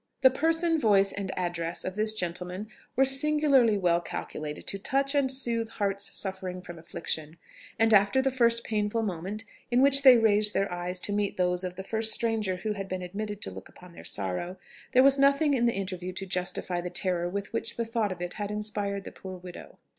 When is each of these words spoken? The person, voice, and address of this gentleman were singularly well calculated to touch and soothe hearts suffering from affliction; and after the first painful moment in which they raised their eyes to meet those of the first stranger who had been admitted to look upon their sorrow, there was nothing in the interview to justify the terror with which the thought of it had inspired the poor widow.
The 0.21 0.31
person, 0.31 0.79
voice, 0.79 1.11
and 1.11 1.31
address 1.37 1.85
of 1.85 1.95
this 1.95 2.15
gentleman 2.15 2.69
were 2.95 3.05
singularly 3.05 3.77
well 3.77 4.01
calculated 4.01 4.65
to 4.65 4.79
touch 4.79 5.13
and 5.13 5.31
soothe 5.31 5.69
hearts 5.69 6.09
suffering 6.17 6.63
from 6.63 6.79
affliction; 6.79 7.37
and 7.77 7.93
after 7.93 8.19
the 8.19 8.31
first 8.31 8.63
painful 8.63 9.03
moment 9.03 9.45
in 9.69 9.79
which 9.83 10.01
they 10.01 10.17
raised 10.17 10.55
their 10.55 10.71
eyes 10.71 10.99
to 11.01 11.13
meet 11.13 11.37
those 11.37 11.63
of 11.63 11.75
the 11.75 11.83
first 11.83 12.13
stranger 12.13 12.55
who 12.55 12.71
had 12.73 12.87
been 12.87 13.03
admitted 13.03 13.43
to 13.43 13.51
look 13.51 13.69
upon 13.69 13.93
their 13.93 14.03
sorrow, 14.03 14.57
there 14.93 15.03
was 15.03 15.19
nothing 15.19 15.53
in 15.53 15.65
the 15.67 15.73
interview 15.73 16.13
to 16.13 16.25
justify 16.25 16.81
the 16.81 16.89
terror 16.89 17.29
with 17.29 17.53
which 17.53 17.77
the 17.77 17.85
thought 17.85 18.11
of 18.11 18.21
it 18.23 18.33
had 18.33 18.49
inspired 18.49 19.03
the 19.03 19.11
poor 19.11 19.37
widow. 19.37 19.77